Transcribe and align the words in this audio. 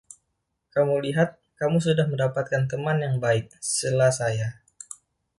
"Kamu 0.73 0.95
lihat, 1.05 1.29
kamu 1.61 1.77
sudah 1.85 2.05
mendapatkan 2.11 2.63
teman 2.71 2.97
yang 3.05 3.15
baik," 3.25 3.45
sela 3.77 4.09
saya. 4.19 4.49